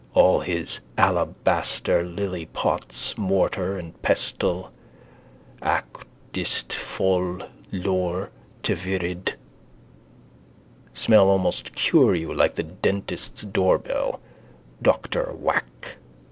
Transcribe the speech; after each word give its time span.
All 0.15 0.39
his 0.39 0.79
alabaster 0.97 2.01
lilypots. 2.03 3.15
Mortar 3.19 3.77
and 3.77 4.01
pestle. 4.01 4.71
Aq. 5.61 6.05
Dist. 6.33 6.73
Fol. 6.73 7.43
Laur. 7.71 8.31
Te 8.63 8.73
Virid. 8.73 9.35
Smell 10.95 11.29
almost 11.29 11.75
cure 11.75 12.15
you 12.15 12.33
like 12.33 12.55
the 12.55 12.63
dentist's 12.63 13.43
doorbell. 13.43 14.19
Doctor 14.81 15.33
Whack. 15.35 15.97